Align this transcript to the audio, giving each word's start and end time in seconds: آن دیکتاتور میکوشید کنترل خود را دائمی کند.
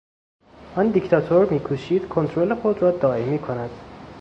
آن 0.75 0.87
دیکتاتور 0.87 1.49
میکوشید 1.49 2.07
کنترل 2.07 2.55
خود 2.55 2.81
را 2.81 2.91
دائمی 2.91 3.39
کند. 3.39 3.69